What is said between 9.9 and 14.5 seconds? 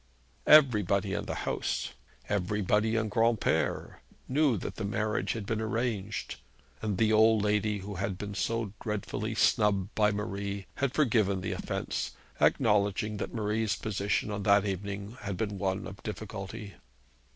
by Marie, had forgiven the offence, acknowledging that Marie's position on